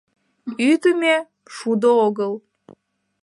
[0.69, 1.15] Ӱдымӧ—
[1.55, 2.33] шудо огыл.